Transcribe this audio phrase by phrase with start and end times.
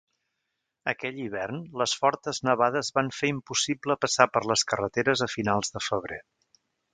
[0.93, 5.85] Aquell hivern, les fortes nevades van fer impossible passar per les carreteres a finals de
[5.91, 6.19] febrer.